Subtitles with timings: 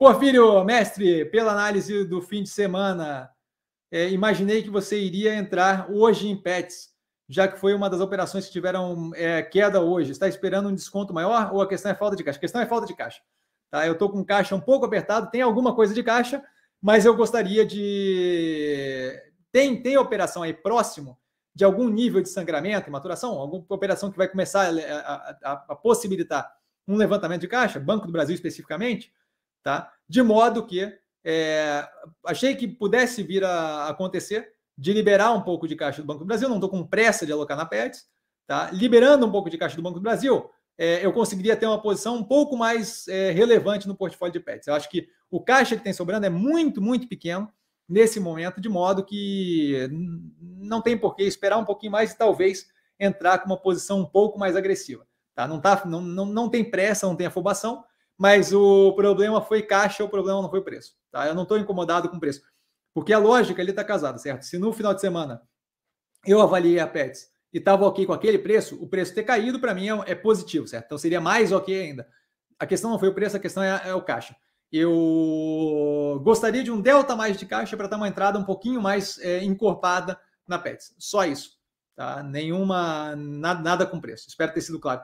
[0.00, 3.30] Porfírio, mestre, pela análise do fim de semana,
[3.92, 6.88] é, imaginei que você iria entrar hoje em Pets,
[7.28, 10.10] já que foi uma das operações que tiveram é, queda hoje.
[10.10, 12.38] Está esperando um desconto maior ou a questão é falta de caixa?
[12.38, 13.20] A questão é falta de caixa.
[13.70, 13.86] Tá?
[13.86, 16.42] Eu estou com caixa um pouco apertado, tem alguma coisa de caixa,
[16.80, 19.12] mas eu gostaria de.
[19.52, 21.18] Tem, tem operação aí próximo
[21.54, 23.38] de algum nível de sangramento e maturação?
[23.38, 26.50] Alguma operação que vai começar a, a, a possibilitar
[26.88, 27.78] um levantamento de caixa?
[27.78, 29.12] Banco do Brasil especificamente?
[29.62, 29.92] Tá?
[30.08, 30.92] De modo que
[31.24, 31.86] é,
[32.26, 36.26] achei que pudesse vir a acontecer de liberar um pouco de caixa do Banco do
[36.26, 38.06] Brasil, não estou com pressa de alocar na PETS,
[38.46, 38.70] tá?
[38.72, 42.16] Liberando um pouco de caixa do Banco do Brasil, é, eu conseguiria ter uma posição
[42.16, 44.66] um pouco mais é, relevante no portfólio de PETs.
[44.66, 47.52] Eu acho que o caixa que tem sobrando é muito, muito pequeno
[47.86, 49.88] nesse momento, de modo que
[50.40, 52.66] não tem por que esperar um pouquinho mais e talvez
[52.98, 55.06] entrar com uma posição um pouco mais agressiva.
[55.34, 55.46] Tá?
[55.46, 57.84] Não, tá, não, não, não tem pressa, não tem afobação,
[58.20, 60.94] mas o problema foi caixa, o problema não foi preço.
[61.10, 61.26] Tá?
[61.26, 62.42] Eu não estou incomodado com preço.
[62.92, 64.42] Porque a lógica ele está casada, certo?
[64.42, 65.40] Se no final de semana
[66.26, 69.72] eu avaliei a Pets e estava ok com aquele preço, o preço ter caído para
[69.72, 70.84] mim é, é, positivo, certo?
[70.84, 72.06] Então seria mais ok ainda.
[72.58, 74.36] A questão não foi o preço, a questão é, é o caixa.
[74.70, 79.18] Eu gostaria de um delta mais de caixa para dar uma entrada um pouquinho mais
[79.20, 80.94] é, encorpada na Pets.
[80.98, 81.52] Só isso.
[81.96, 82.22] Tá?
[82.22, 84.28] Nenhuma, nada, nada com preço.
[84.28, 85.00] Espero ter sido claro.